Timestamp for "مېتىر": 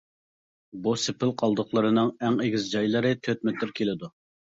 3.51-3.75